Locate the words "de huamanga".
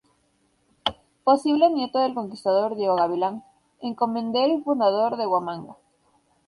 5.15-5.75